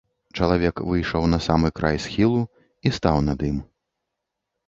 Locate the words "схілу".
2.07-2.41